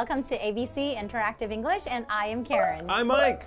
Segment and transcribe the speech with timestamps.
[0.00, 2.86] welcome to ABC Interactive English, and I am Karen.
[2.88, 3.44] I'm Mike.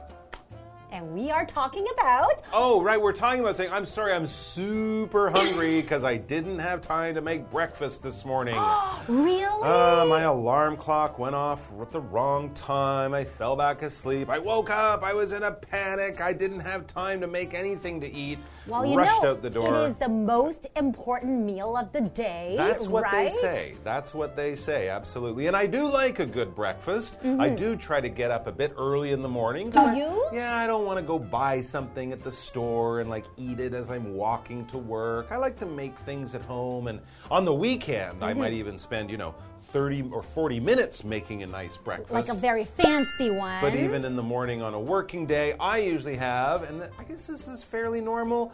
[0.91, 2.44] And we are talking about.
[2.53, 3.71] Oh, right, we're talking about things.
[3.73, 8.53] I'm sorry, I'm super hungry because I didn't have time to make breakfast this morning.
[9.08, 9.63] really?
[9.63, 13.16] Uh, my alarm clock went off at the wrong time.
[13.16, 14.30] I fell back asleep.
[14.30, 15.02] I woke up.
[15.02, 16.22] I was in a panic.
[16.22, 18.38] I didn't have time to make anything to eat.
[18.67, 19.85] Well, you Rushed know, out the door.
[19.85, 22.55] it is the most important meal of the day.
[22.58, 23.30] That's what right?
[23.31, 23.73] they say.
[23.83, 25.47] That's what they say, absolutely.
[25.47, 27.17] And I do like a good breakfast.
[27.23, 29.72] I do try to get up a bit early in the morning.
[29.72, 29.80] Mm-hmm.
[29.83, 30.28] Do I- you?
[30.33, 33.73] yeah, I don't want to go buy something at the store and like eat it
[33.73, 35.31] as I'm walking to work.
[35.31, 36.88] I like to make things at home.
[36.88, 37.00] And
[37.31, 38.39] on the weekend, I Mm-hmm.
[38.42, 42.11] might even spend, you know, 30 or 40 minutes making a nice breakfast.
[42.11, 43.61] Like a very fancy one.
[43.61, 47.25] But even in the morning on a working day, I usually have, and I guess
[47.27, 48.52] this is fairly normal,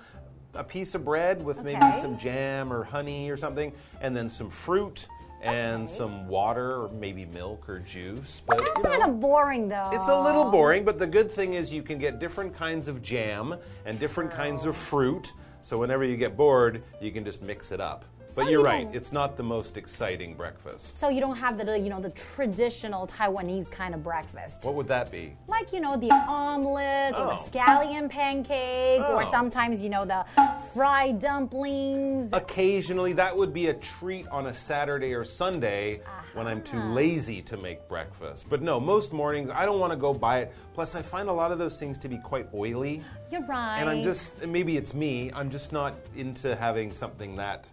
[0.55, 2.01] a piece of bread with maybe Okay.
[2.01, 5.07] some jam or honey or something, and then some fruit
[5.41, 8.41] and some water or maybe milk or juice.
[8.45, 9.89] But Sounds you know, kind of boring, though.
[9.93, 13.01] it's a little boring, but the good thing is you can get different kinds of
[13.01, 13.55] jam
[13.85, 15.31] and different kinds of fruit.
[15.61, 18.03] So whenever you get bored, you can just mix it up.
[18.35, 20.99] But So you're you right, it's not the most exciting breakfast.
[20.99, 24.63] So you don't have the, you know, the traditional Taiwanese kind of breakfast.
[24.63, 25.35] What would that be?
[25.47, 27.45] Like, you know, the omelet or the Oh.
[27.49, 29.25] scallion pancake, or Oh.
[29.25, 30.25] sometimes, you know, the
[30.73, 32.29] fried dumplings.
[32.33, 36.01] Occasionally, that would be a treat on a Saturday or Sunday
[36.33, 36.93] when I'm too uh-huh.
[36.93, 38.45] lazy to make breakfast.
[38.49, 40.53] But no, most mornings I don't want to go buy it.
[40.75, 43.03] Plus, I find a lot of those things to be quite oily.
[43.31, 43.79] You're right.
[43.79, 47.65] And I'm just, maybe it's me, I'm just not into having something that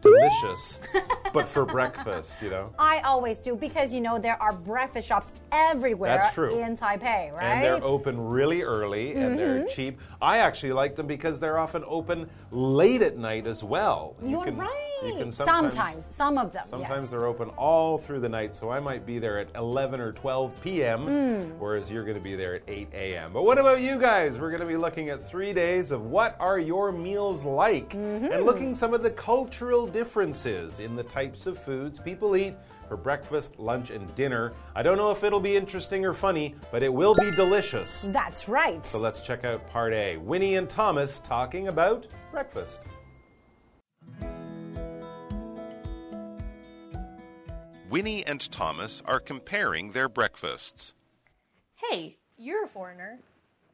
[0.00, 0.80] delicious,
[1.32, 2.72] but for breakfast, you know?
[2.78, 6.58] I always do because you know there are breakfast shops everywhere That's true.
[6.58, 7.42] in Taipei, right?
[7.42, 9.66] And they're open really early and they're Mm-hmm.
[9.68, 9.98] cheap.
[10.20, 14.14] I actually like them because they're often open late at night as well.
[14.22, 14.97] You You're can- right.
[15.04, 16.64] You can sometimes, some of them.
[16.66, 17.10] Sometimes yes.
[17.10, 20.60] they're open all through the night, so I might be there at 11 or 12
[20.60, 21.58] p.m., Hmm.
[21.58, 23.32] whereas you're going to be there at 8 a.m.
[23.32, 24.38] But what about you guys?
[24.38, 28.32] We're going to be looking at three days of what are your meals like Mm-hmm.
[28.32, 32.54] and looking some of the cultural differences in the types of foods people eat
[32.88, 34.52] for breakfast, lunch, and dinner.
[34.74, 38.08] I don't know if it'll be interesting or funny, but it will be delicious.
[38.10, 38.84] That's right.
[38.84, 40.16] So let's check out part A.
[40.16, 42.84] Winnie and Thomas talking about breakfast.
[47.90, 50.92] Winnie and Thomas are comparing their breakfasts.
[51.74, 53.18] Hey, you're a foreigner.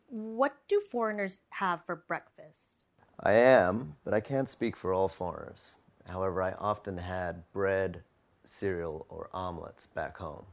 [0.08, 2.84] What do foreigners have for breakfast?
[3.18, 5.74] I am, but I can't speak for all foreigners.
[6.06, 8.02] However, I often had bread,
[8.44, 10.44] cereal, or omelets back home.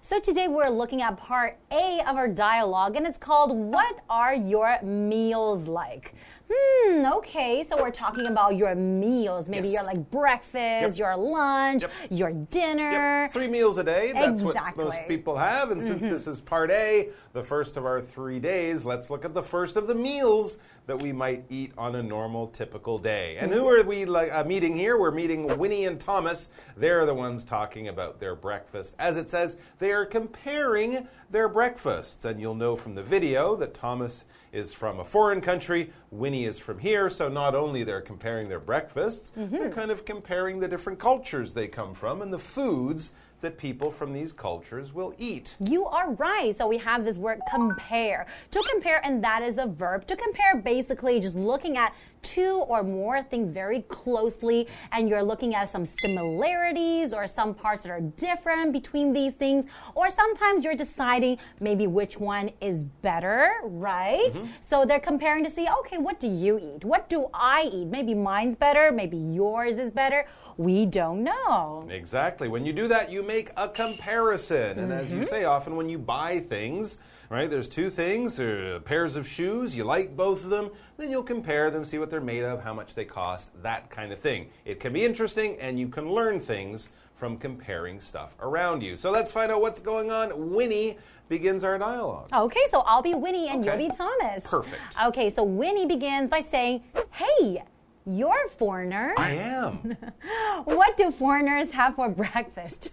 [0.00, 4.34] So today we're looking at part A of our dialogue, and it's called What Are
[4.34, 6.14] Your Meals Like?
[6.50, 9.48] Hmm, okay, so we're talking about your meals.
[9.48, 9.74] Maybe Yes.
[9.74, 10.98] your like breakfast, Yep.
[10.98, 11.90] your lunch, Yep.
[12.10, 13.22] your dinner.
[13.22, 14.12] Yep, three meals a day.
[14.12, 14.84] That's Exactly.
[14.84, 15.70] what most people have.
[15.70, 19.34] And since this is part A, the first of our three days, let's look at
[19.34, 23.36] the first of the meals that we might eat on a normal, typical day.
[23.38, 24.96] And who are we like, uh, meeting here?
[24.98, 26.50] We're meeting Winnie and Thomas.
[26.78, 28.94] They're the ones talking about their breakfast.
[28.98, 32.24] As it says, they are comparing their breakfasts.
[32.24, 36.58] And you'll know from the video that Thomas is from a foreign country, Winnie is
[36.58, 37.10] from here.
[37.10, 39.54] So not only they're comparing their breakfasts, mm-hmm.
[39.54, 43.90] they're kind of comparing the different cultures they come from and the foods that people
[43.90, 45.56] from these cultures will eat.
[45.64, 46.54] You are right.
[46.56, 48.26] So we have this word compare.
[48.50, 50.06] To compare, and that is a verb.
[50.08, 55.54] To compare, basically, just looking at two or more things very closely, and you're looking
[55.54, 60.74] at some similarities or some parts that are different between these things, or sometimes you're
[60.74, 64.32] deciding maybe which one is better, right?
[64.32, 64.46] Mm-hmm.
[64.60, 66.84] So they're comparing to see, okay, what do you eat?
[66.84, 67.86] What do I eat?
[67.86, 70.26] Maybe mine's better, maybe yours is better.
[70.56, 71.88] We don't know.
[71.90, 72.48] Exactly.
[72.48, 74.78] When you do that, you make a comparison.
[74.78, 75.26] And as you mm-hmm.
[75.26, 76.98] say, often when you buy things,
[77.30, 78.36] right, there's two things
[78.84, 82.20] pairs of shoes, you like both of them, then you'll compare them, see what they're
[82.20, 84.48] made of, how much they cost, that kind of thing.
[84.64, 88.96] It can be interesting, and you can learn things from comparing stuff around you.
[88.96, 90.52] So let's find out what's going on.
[90.54, 90.98] Winnie
[91.28, 92.28] begins our dialogue.
[92.32, 93.78] Okay, so I'll be Winnie and Okay.
[93.78, 94.42] you'll be Thomas.
[94.44, 94.80] Perfect.
[95.06, 97.62] Okay, so Winnie begins by saying, Hey,
[98.06, 99.14] you're a foreigner.
[99.18, 99.96] I am.
[100.64, 102.92] What do foreigners have for breakfast?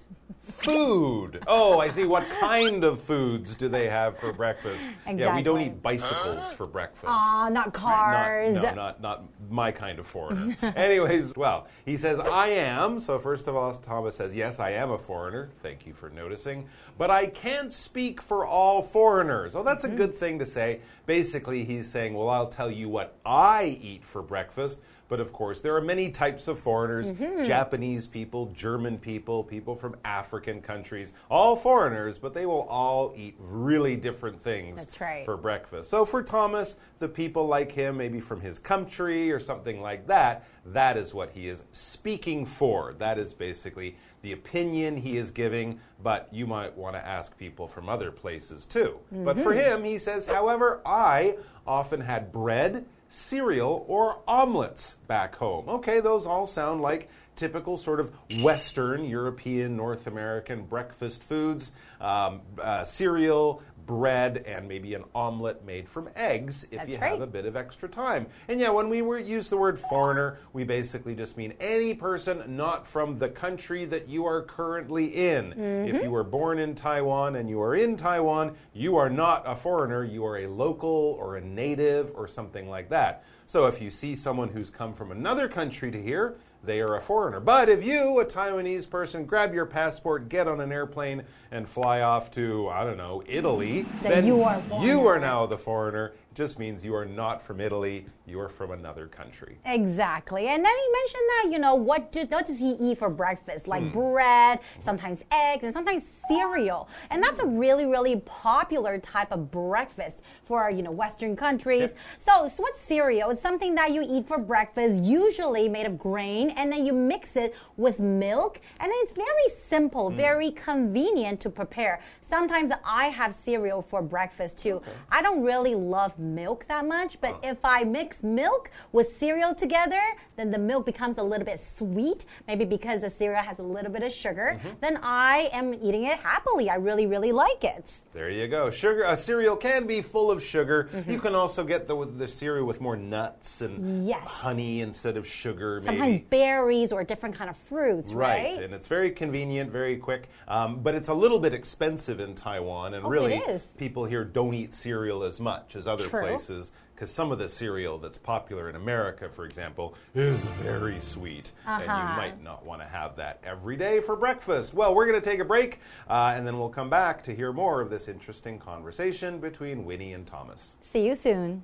[0.65, 1.43] Food.
[1.47, 2.05] Oh, I see.
[2.05, 4.83] What kind of foods do they have for breakfast?
[5.05, 7.05] Yeah, we don't eat bicycles for breakfast.
[7.07, 8.55] Ah, not cars.
[8.55, 10.55] Not, no, not, not my kind of foreigner.
[10.75, 12.99] Anyways, well, he says, I am.
[12.99, 15.49] So, first of all, Thomas says, Yes, I am a foreigner.
[15.61, 16.67] Thank you for noticing.
[16.97, 19.55] But I can't speak for all foreigners.
[19.55, 20.79] Oh, that's a good thing to say.
[21.05, 25.61] Basically, he's saying, Well, I'll tell you what I eat for breakfast, But of course,
[25.61, 27.43] there are many types of foreigners Mm-hmm.
[27.45, 33.35] Japanese people, German people, people from African countries, all foreigners, but they will all eat
[33.39, 35.25] really different things That's right.
[35.25, 35.89] for breakfast.
[35.89, 40.45] So for Thomas, the people like him, maybe from his country or something like that,
[40.65, 42.93] that is what he is speaking for.
[42.97, 47.67] That is basically the opinion he is giving, but you might want to ask people
[47.67, 48.97] from other places too.
[49.11, 51.37] But for him, he says, however, I
[51.67, 55.69] often had bread, cereal, or omelets back home.
[55.69, 58.11] Okay, those all sound like typical sort of
[58.41, 61.71] Western, European, North American breakfast foods.
[61.99, 67.11] Um, uh, cereal, bread, and maybe an omelet made from eggs if That's you right.
[67.11, 68.27] have a bit of extra time.
[68.47, 72.43] And yeah, when we were, use the word foreigner, we basically just mean any person
[72.47, 75.51] not from the country that you are currently in.
[75.51, 75.95] Mm-hmm.
[75.95, 79.55] If you were born in Taiwan and you are in Taiwan, you are not a
[79.55, 83.23] foreigner, you are a local or a native or something like that.
[83.47, 86.35] So if you see someone who's come from another country to here,
[86.65, 87.39] they are a foreigner.
[87.39, 92.01] But if you, a Taiwanese person, grab your passport, get on an airplane, and fly
[92.01, 96.13] off to, I don't know, Italy, Then you are you are now the foreigner.
[96.35, 99.57] Just means you are not from Italy, you are from another country.
[99.65, 100.47] Exactly.
[100.47, 103.65] And then he mentioned that, you know, what, do, what does he eat for breakfast?
[103.65, 103.71] Hmm.
[103.71, 106.89] Like bread, sometimes eggs, and sometimes cereal.
[107.09, 111.95] And that's a really, really popular type of breakfast for, you know, Western countries.
[112.17, 113.29] So, so what's cereal?
[113.29, 117.37] It's something that you eat for breakfast, usually made of grain, and then you mix
[117.37, 118.59] it with milk.
[118.81, 120.17] And it's very simple, Hmm.
[120.17, 122.01] very convenient to prepare.
[122.19, 124.81] Sometimes I have cereal for breakfast too.
[125.09, 130.01] I don't really love milk that much, but if I mix milk with cereal together,
[130.35, 133.91] then the milk becomes a little bit sweet, maybe because the cereal has a little
[133.91, 134.59] bit of sugar.
[134.81, 136.69] Then I am eating it happily.
[136.69, 137.91] I really, really like it.
[138.11, 138.69] There you go.
[138.69, 139.03] Sugar.
[139.03, 140.89] A cereal can be full of sugar.
[140.93, 141.11] Mm-hmm.
[141.11, 144.27] You can also get the, the cereal with more nuts and Yes.
[144.27, 145.79] honey instead of sugar.
[145.83, 146.25] Sometimes maybe.
[146.29, 148.61] berries or different kind of fruits, right?
[148.61, 152.93] and it's very convenient, very quick, um, but it's a little bit expensive in Taiwan,
[152.93, 153.41] and Oh, really,
[153.77, 156.27] people here don't eat cereal as much as other True.
[156.27, 161.51] places because some of the cereal that's popular in America, for example, is very sweet,
[161.67, 162.15] and you Uh-huh.
[162.15, 164.73] might not want to have that every day for breakfast.
[164.73, 167.51] Well, we're going to take a break, uh, and then we'll come back to hear
[167.51, 170.77] more of this interesting conversation between Winnie and Thomas.
[170.81, 171.63] See you soon.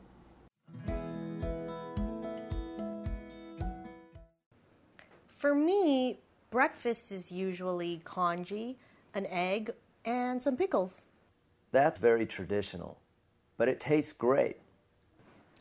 [5.27, 6.19] For me,
[6.49, 8.77] breakfast is usually congee,
[9.13, 9.71] an egg,
[10.05, 11.03] and some pickles.
[11.71, 12.97] That's very traditional,
[13.61, 14.57] but it tastes great.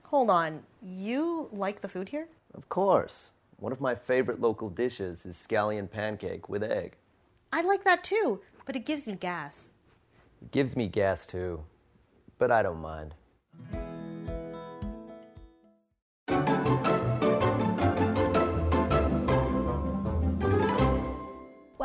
[0.05, 2.29] Hold on, you like the food here?
[2.55, 3.29] Of course.
[3.59, 6.97] One of my favorite local dishes is scallion pancake with egg.
[7.53, 9.69] I like that too, but it gives me gas.
[10.41, 11.63] It gives me gas too,
[12.39, 13.13] but I don't mind.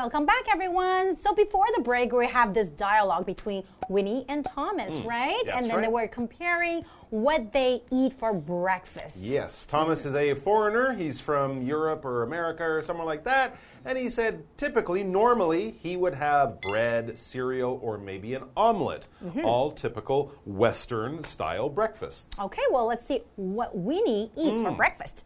[0.05, 1.15] Welcome back, everyone.
[1.15, 5.41] So before the break, we have this dialogue between Winnie and Thomas, right?
[5.47, 9.17] that's and then they were comparing what they eat for breakfast.
[9.17, 10.93] Yes, Thomas is a foreigner.
[10.93, 13.57] He's from Europe or America or somewhere like that.
[13.83, 19.07] And he said typically, normally, he would have bread, cereal, or maybe an omelet.
[19.43, 22.39] All typical Western style breakfasts.
[22.39, 24.65] Okay, well, let's see what Winnie eats Mm.
[24.65, 25.23] for breakfast.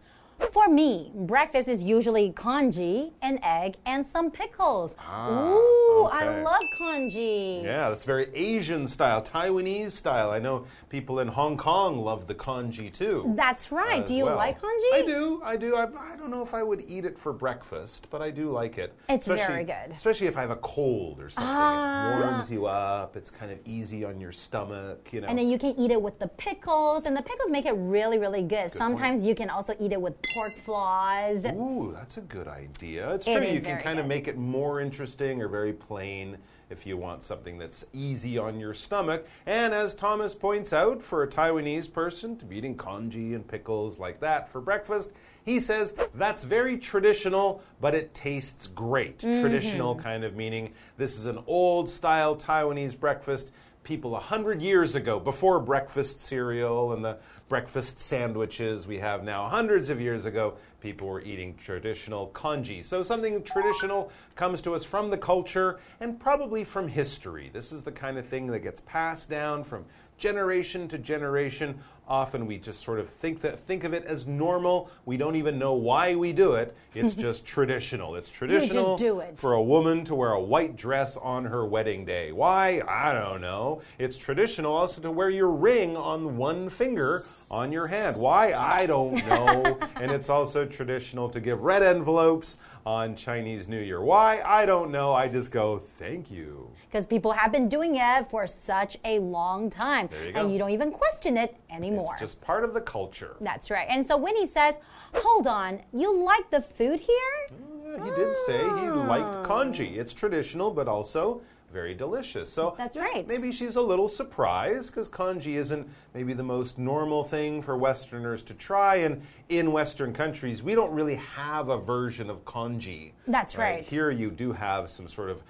[0.52, 4.94] For me, breakfast is usually congee, an egg, and some pickles.
[5.00, 7.62] Ooh, I Ah, love congee.
[7.64, 10.32] Yeah, that's very Asian style, Taiwanese style.
[10.32, 13.34] I know people in Hong Kong love the congee too.
[13.36, 14.06] That's right.
[14.06, 14.38] Do you well.
[14.38, 14.90] like congee?
[14.94, 15.42] I do.
[15.44, 15.76] I do.
[15.76, 18.78] I, I don't know if I would eat it for breakfast, but I do like
[18.78, 18.94] it.
[19.08, 19.92] It's very Especially- good.
[19.96, 21.50] Especially if I have a cold or something.
[21.54, 22.18] Ah.
[22.18, 23.16] It warms you up.
[23.16, 25.28] It's kind of easy on your stomach, you know.
[25.28, 28.18] And then you can eat it with the pickles, and the pickles make it really,
[28.18, 28.72] really good.
[28.74, 31.46] Sometimes you can also eat it with pork floss.
[31.46, 33.14] Ooh, that's a good idea.
[33.16, 33.52] It's It true.
[33.52, 36.38] You can kind of make it more interesting or very plain
[36.70, 39.26] if you want something that's easy on your stomach.
[39.46, 44.00] And as Thomas points out, for a Taiwanese person to be eating congee and pickles
[44.00, 45.12] like that for breakfast,
[45.44, 49.20] he says that's very traditional, but it tastes great.
[49.20, 49.42] Mm-hmm.
[49.42, 53.52] Traditional kind of meaning this is an old style Taiwanese breakfast.
[53.84, 57.18] People a hundred years ago, before breakfast cereal and the
[57.50, 62.84] breakfast sandwiches we have now, hundreds of years ago, people were eating traditional congee.
[62.84, 67.50] So something traditional comes to us from the culture and probably from history.
[67.52, 69.84] This is the kind of thing that gets passed down from
[70.20, 71.80] generation to generation.
[72.10, 74.90] Often we just sort of think that think of it as normal.
[75.06, 76.76] We don't even know why we do it.
[76.96, 78.16] It's just traditional.
[78.16, 79.36] It's traditional do it.
[79.38, 82.32] for a woman to wear a white dress on her wedding day.
[82.32, 82.82] Why?
[82.88, 83.82] I don't know.
[84.00, 88.18] It's traditional also to wear your ring on one finger on your hand.
[88.18, 88.54] Why?
[88.54, 89.80] I don't know.
[89.96, 94.02] and it's also traditional to give red envelopes on Chinese New Year.
[94.02, 94.42] Why?
[94.42, 95.14] I don't know.
[95.14, 96.70] I just go, thank you.
[96.88, 100.10] Because people have been doing it for such a long time.
[100.12, 100.40] There you go.
[100.40, 101.99] And you don't even question it anymore.
[102.02, 103.36] It's just part of the culture.
[103.42, 103.88] That's right.
[103.90, 104.76] And so Winnie says,
[105.16, 107.60] Hold on, you like the food here?
[107.86, 109.08] Yeah, he did say he hmm.
[109.08, 109.98] liked congee.
[109.98, 111.42] It's traditional, but also
[111.72, 112.52] very delicious.
[112.52, 113.28] So That's right.
[113.28, 118.44] Maybe she's a little surprised because congee isn't maybe the most normal thing for Westerners
[118.44, 118.98] to try.
[118.98, 123.14] And in Western countries, we don't really have a version of congee.
[123.28, 123.84] That's right.
[123.84, 125.44] Here you do have some sort of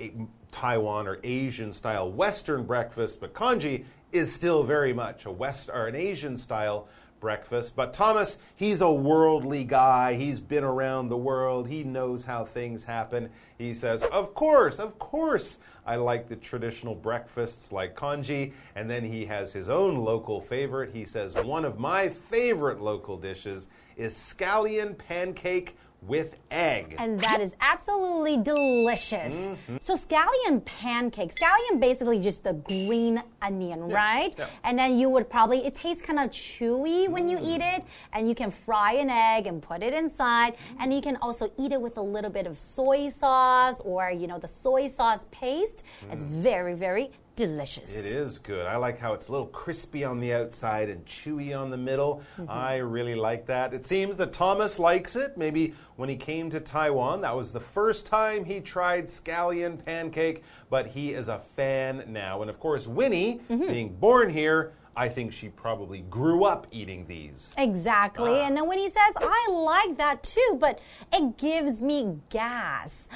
[0.00, 0.12] a-
[0.52, 5.86] Taiwan or Asian style Western breakfast, but congee is still very much a West or
[5.86, 7.74] an Asian style breakfast.
[7.74, 10.14] But Thomas, he's a worldly guy.
[10.14, 11.68] He's been around the world.
[11.68, 13.30] He knows how things happen.
[13.58, 19.02] He says, "Of course, of course, I like the traditional breakfasts like congee." And then
[19.02, 20.90] he has his own local favorite.
[20.92, 27.40] He says, "One of my favorite local dishes is scallion pancake with egg." And that
[27.40, 29.34] is absolutely delicious.
[29.34, 29.76] Mm-hmm.
[29.80, 31.34] So, scallion pancake.
[31.34, 34.34] Scallion basically just the green onion, right?
[34.38, 34.46] yeah.
[34.64, 37.78] And then you would probably, it tastes kind of chewy when you eat Mm.
[37.78, 37.84] it.
[38.12, 40.56] And you can fry an egg and put it inside.
[40.78, 44.26] And you can also eat it with a little bit of soy sauce or, you
[44.26, 45.82] know, the soy sauce paste.
[46.12, 47.94] It's very, very delicious.
[47.94, 47.98] Mm.
[47.98, 48.66] It is good.
[48.66, 52.22] I like how it's a little crispy on the outside and chewy on the middle.
[52.48, 53.72] I really like that.
[53.72, 55.36] It seems that Thomas likes it.
[55.36, 60.42] Maybe when he came to Taiwan, that was the first time he tried scallion pancake,
[60.70, 62.40] but he is a fan now.
[62.40, 67.52] And of course, Winnie, being born here, I think she probably grew up eating these.
[67.58, 68.30] Exactly.
[68.30, 68.46] Ah.
[68.46, 70.80] And then when he says, I like that too, but
[71.12, 73.10] it gives me gas.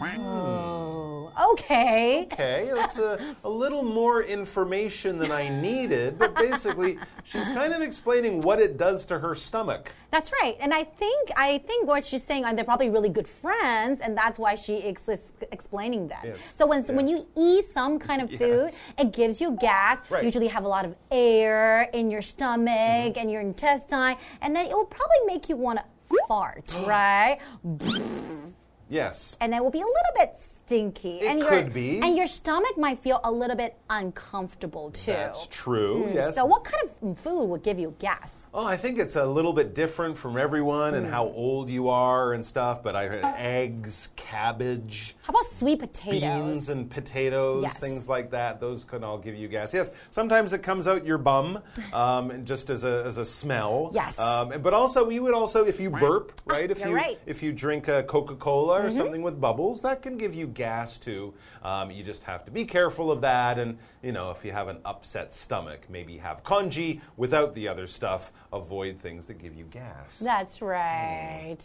[0.00, 2.26] Oh, okay.
[2.32, 7.80] Okay, that's a, a little more information than I needed, but basically, she's kind of
[7.82, 9.90] explaining what it does to her stomach.
[10.10, 10.56] That's right.
[10.60, 14.16] And I think I think what she's saying, and they're probably really good friends, and
[14.16, 16.22] that's why she is ex- explaining that.
[16.24, 18.80] Yes, So when when you eat some kind of food, Yes.
[18.98, 20.00] it gives you gas.
[20.10, 20.18] Right.
[20.18, 20.26] Mm-hmm.
[20.26, 24.74] Usually have a lot of air in your stomach and your intestine, and then it
[24.76, 25.84] will probably make you want to
[26.28, 27.38] fart, right?
[28.88, 29.36] Yes.
[29.40, 30.34] and it will be a little bit
[30.66, 31.18] stinky.
[31.18, 32.00] It and your, could be.
[32.00, 35.12] And your stomach might feel a little bit uncomfortable too.
[35.12, 36.34] That's true, yes.
[36.36, 38.38] So, what kind of food would give you gas?
[38.52, 40.98] Oh, I think it's a little bit different from everyone Hmm.
[41.00, 45.80] and how old you are and stuff, but I heard eggs, cabbage, How about sweet
[45.80, 46.20] potatoes?
[46.20, 47.78] beans and potatoes, Yes.
[47.78, 48.60] things like that.
[48.60, 49.74] Those can all give you gas.
[49.74, 51.60] Yes, sometimes it comes out your bum,
[51.92, 53.90] um, just as a, as a smell.
[53.92, 54.18] Yes.
[54.18, 56.70] Um, but also, you would also, if you burp, right?
[56.70, 57.18] If you're you right.
[57.26, 58.88] if you drink a Coca Cola Mm-hmm.
[58.88, 61.34] or something with bubbles, that can give you gas too.
[61.62, 64.68] Um, you just have to be careful of that, and you know, if you have
[64.68, 68.32] an upset stomach, maybe have congee without the other stuff.
[68.52, 70.18] Avoid things that give you gas.
[70.18, 71.58] That's right.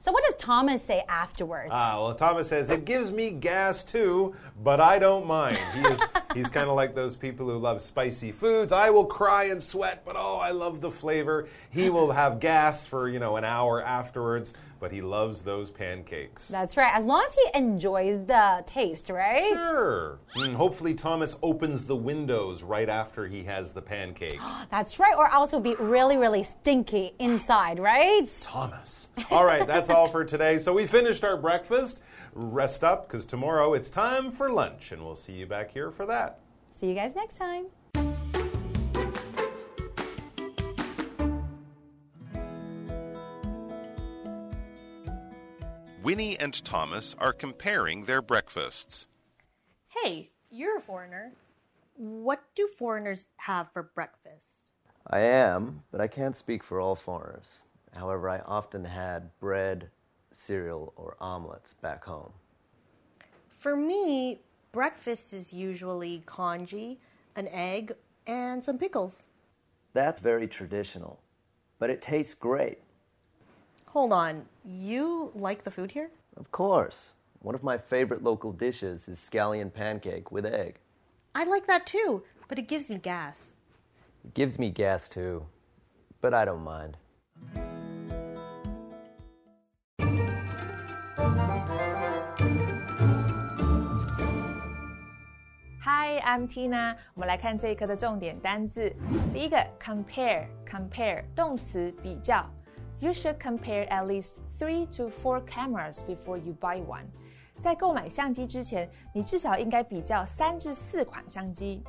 [0.00, 1.70] So, what does Thomas say afterwards?
[1.72, 5.58] Ah, well, Thomas says it gives me gas too, but I don't mind.
[5.74, 6.00] He is
[6.34, 8.72] he's kind of like those people who love spicy foods.
[8.72, 11.48] I will cry and sweat, but oh, I love the flavor.
[11.70, 16.48] He will have gas for, you know, an hour afterwards, but he loves those pancakes.
[16.48, 16.92] That's right.
[16.94, 19.52] As long as he enjoys the taste, right?
[19.52, 20.18] Sure.
[20.36, 24.38] Mm, hopefully Thomas opens the windows right after he has the pancake.
[24.70, 25.14] That's right.
[25.16, 28.26] Or else it'll be really, really stinky inside, right?
[28.40, 29.08] Thomas.
[29.30, 30.58] All right, that's all for today.
[30.58, 32.02] So we finished our breakfast.
[32.32, 36.06] Rest up because tomorrow it's time for lunch, and we'll see you back here for
[36.06, 36.38] that.
[36.78, 37.66] See you guys next time.
[46.02, 49.06] Winnie and Thomas are comparing their breakfasts.
[49.88, 51.32] Hey, you're a foreigner.
[51.94, 54.72] What do foreigners have for breakfast?
[55.06, 57.62] I am, but I can't speak for all foreigners.
[57.94, 59.90] However, I often had bread,
[60.32, 62.32] cereal, or omelets back home.
[63.48, 64.40] For me,
[64.72, 66.98] breakfast is usually congee,
[67.36, 67.92] an egg,
[68.26, 69.26] and some pickles.
[69.92, 71.20] That's very traditional,
[71.78, 72.78] but it tastes great.
[73.88, 76.10] Hold on, you like the food here?
[76.36, 77.12] Of course.
[77.40, 80.78] One of my favorite local dishes is scallion pancake with egg.
[81.34, 83.52] I like that too, but it gives me gas.
[84.24, 85.46] It gives me gas too,
[86.20, 86.96] but I don't mind.
[96.38, 96.94] MT 呢？
[97.14, 98.94] 我们来看这一课的重点单字。
[99.34, 99.66] 第一个
[101.34, 102.46] 动词比较。
[103.00, 107.06] You should compare at least three to four cameras before you buy one。
[107.58, 111.82] 在购买相机之前，你至少应该比较三至四款相机。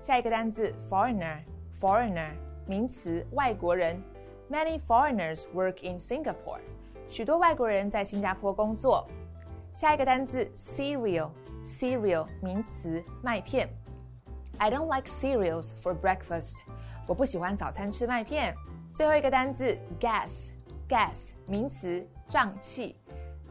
[0.00, 1.44] 下一个单字 foreigners
[5.54, 6.60] work in Singapore。
[7.08, 9.08] 许多外国人在新加坡工作。
[9.72, 11.30] 下一个单字 cereal。
[11.64, 13.68] Cereal 名词，麦片。
[14.58, 16.54] I don't like cereals for breakfast。
[17.06, 18.54] 我不喜欢早餐吃麦片。
[18.94, 22.96] 最后一个单字 gas，gas 名词，胀气。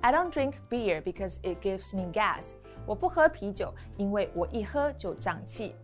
[0.01, 2.45] I don't drink beer because it gives me gas。
[2.85, 5.75] 我不喝啤酒，因为我一喝就胀气。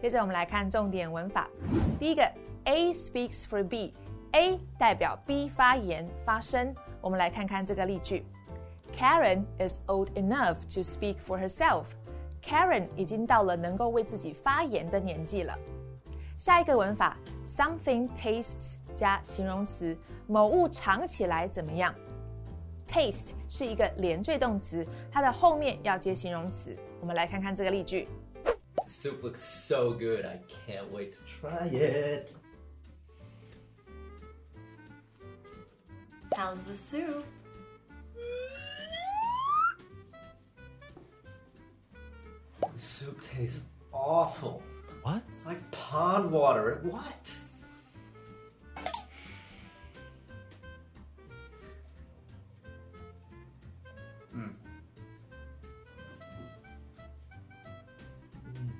[0.00, 1.48] 接着我们来看重点文法。
[1.98, 2.22] 第一个
[2.64, 3.94] ，A speaks for B。
[4.32, 6.74] A 代表 B 发言发声。
[7.00, 8.24] 我们来看看这个例句
[8.99, 11.85] ：Karen is old enough to speak for herself.
[12.41, 15.57] Karen 已经到了能够为自己发言的年纪了。
[16.37, 21.93] 下一个文法：something tastes 加形容词，某物尝起来怎么样？
[22.87, 26.77] Taste 是一个连缀动词，它的后面要接形容词。
[27.01, 28.07] 我们来看看这个例句：
[28.87, 32.29] Soup looks so good, I can't wait to try it.
[36.31, 37.23] How's the soup?
[42.61, 44.61] The soup tastes awful.
[45.03, 45.21] What?
[45.31, 46.81] It's like pond water.
[46.83, 47.29] What?
[54.33, 54.55] Mm.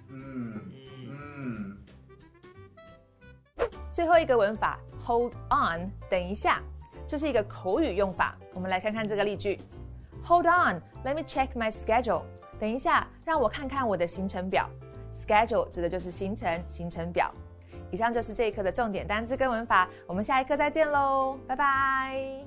[0.09, 0.61] Mm.
[1.07, 1.77] Mm.
[3.91, 6.61] 最后一个文法 hold on，等一下。
[7.07, 9.59] 这是一个口语用法，我们来看看这个例句。
[10.25, 12.23] Hold on, let me check my schedule.
[12.60, 14.68] 等一下，让我看看我的行程表。
[15.14, 17.32] Schedule 指的就是行程、行程表。
[17.90, 22.44] 以上就是这一课的重点单词跟文法，我们下一课再见喽，拜拜。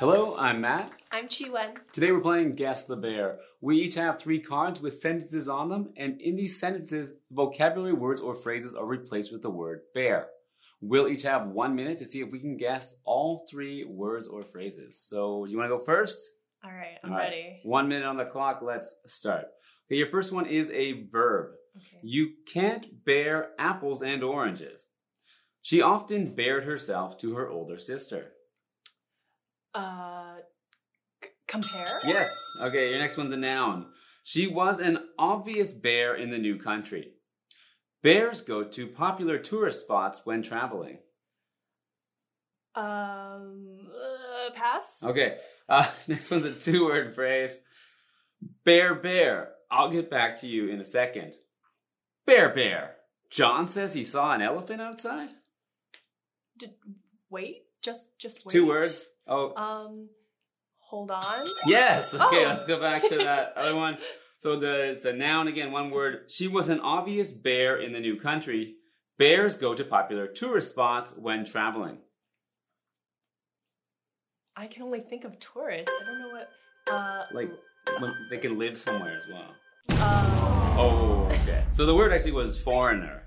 [0.00, 0.95] Hello, I'm Matt.
[1.16, 1.72] I'm Chi Wen.
[1.92, 3.38] Today we're playing Guess the Bear.
[3.62, 8.20] We each have three cards with sentences on them, and in these sentences, vocabulary words
[8.20, 10.26] or phrases are replaced with the word bear.
[10.82, 14.42] We'll each have one minute to see if we can guess all three words or
[14.42, 15.00] phrases.
[15.00, 16.20] So, you want to go first?
[16.62, 17.24] All right, I'm All right.
[17.24, 17.60] ready.
[17.62, 18.60] One minute on the clock.
[18.60, 19.46] Let's start.
[19.88, 21.52] Okay, your first one is a verb.
[21.78, 22.00] Okay.
[22.02, 24.86] You can't bear apples and oranges.
[25.62, 28.32] She often bared herself to her older sister.
[29.74, 30.36] Uh,
[31.46, 32.00] compare?
[32.04, 32.36] Yes.
[32.60, 33.86] Okay, your next one's a noun.
[34.22, 37.12] She was an obvious bear in the new country.
[38.02, 40.98] Bears go to popular tourist spots when traveling.
[42.74, 44.98] Um, uh, pass?
[45.02, 47.60] Okay, uh, next one's a two word phrase.
[48.64, 49.52] Bear, bear.
[49.70, 51.36] I'll get back to you in a second.
[52.26, 52.96] Bear, bear.
[53.30, 55.30] John says he saw an elephant outside?
[56.58, 56.74] Did,
[57.30, 58.52] wait, just just wait.
[58.52, 59.06] Two words.
[59.26, 60.08] Oh, Um,
[60.88, 61.46] hold on.
[61.66, 62.14] Yes.
[62.14, 62.48] Okay, Oh.
[62.48, 63.98] let's go back to that other one.
[64.38, 66.30] So the it's a noun again, one word.
[66.30, 68.74] She was an obvious bear in the new country.
[69.18, 71.98] Bears go to popular tourist spots when traveling.
[74.56, 75.94] I can only think of tourists.
[76.02, 76.48] I don't know what.
[76.88, 77.50] Uh, Like
[78.00, 79.54] when they can live somewhere as well.
[80.00, 81.64] uh, Oh, okay.
[81.70, 83.22] So the word actually was foreigner.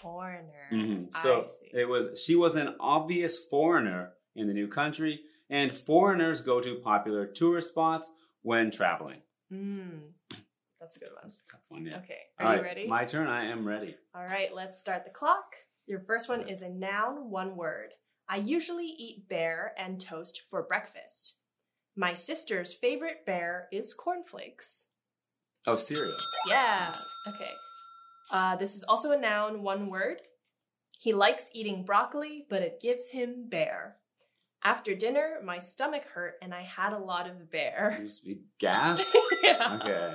[0.00, 0.68] foreigner.
[0.72, 1.08] Mhm.
[1.14, 1.70] I So see.
[1.78, 6.76] it was she was an obvious foreigner in the new country, and foreigners go to
[6.76, 8.10] popular tourist spots
[8.42, 9.20] when traveling.
[9.52, 10.00] Mm,
[10.80, 11.32] that's a good one.
[11.50, 11.96] Tough one, yeah.
[11.98, 12.86] Okay, are All you right, ready?
[12.86, 13.28] My turn.
[13.28, 13.96] I am ready.
[14.14, 15.54] All right, let's start the clock.
[15.86, 17.90] Your first one is a noun, one word.
[18.28, 21.38] I usually eat bear and toast for breakfast.
[21.96, 24.88] My sister's favorite bear is cornflakes.
[25.66, 26.16] Oh, cereal.
[26.48, 26.92] Yeah.
[27.28, 27.50] Okay.
[28.30, 30.20] Uh, this is also a noun, one word.
[30.98, 33.96] He likes eating broccoli, but it gives him bear.
[34.64, 37.98] After dinner, my stomach hurt and I had a lot of bear.
[38.00, 39.14] Used to be gas.
[39.42, 39.78] yeah.
[39.78, 40.14] Okay.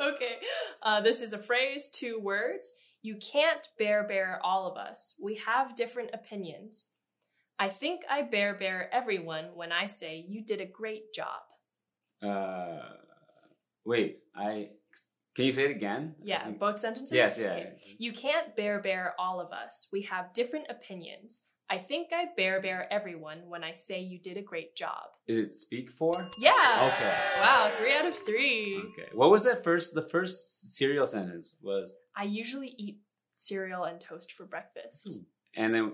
[0.00, 0.36] okay.
[0.82, 2.72] Uh, this is a phrase, two words.
[3.02, 5.14] You can't bear bear all of us.
[5.22, 6.88] We have different opinions.
[7.58, 11.42] I think I bear bear everyone when I say you did a great job.
[12.22, 12.80] Uh,
[13.84, 14.70] wait, I
[15.36, 16.14] can you say it again?
[16.22, 17.14] Yeah, both sentences?
[17.14, 17.52] Yes, yeah.
[17.52, 17.96] Okay.
[17.98, 19.88] You can't bear bear all of us.
[19.92, 21.42] We have different opinions.
[21.70, 25.04] I think I bear bear everyone when I say you did a great job.
[25.28, 26.12] Is it speak for?
[26.40, 26.50] Yeah.
[26.96, 27.16] Okay.
[27.38, 28.82] Wow, three out of three.
[28.90, 29.08] Okay.
[29.12, 29.94] What was that first?
[29.94, 32.98] The first cereal sentence was, I usually eat
[33.36, 35.08] cereal and toast for breakfast.
[35.12, 35.62] Hmm.
[35.62, 35.92] and then,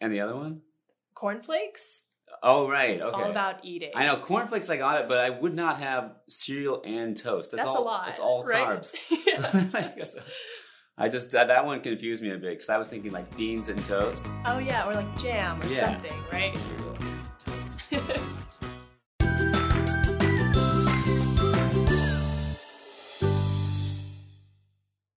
[0.00, 0.62] and the other one.
[1.12, 2.04] Cornflakes?
[2.42, 2.92] Oh right.
[2.92, 3.22] It's okay.
[3.22, 3.90] all about eating.
[3.94, 4.70] I know cornflakes.
[4.70, 7.50] I got it, but I would not have cereal and toast.
[7.50, 7.82] That's, That's all.
[7.82, 8.08] a lot.
[8.08, 8.80] It's all right?
[8.80, 8.96] carbs.
[11.02, 13.68] I just that, that one confused me a bit because I was thinking like beans
[13.68, 14.24] and toast.
[14.46, 15.86] Oh yeah, or like jam or Yeah.
[15.92, 16.56] something, right?